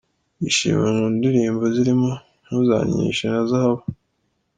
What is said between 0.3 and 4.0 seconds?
Yishimiwe mu ndirimbo zirimo "Ntuzankinishe" na "Zahabu".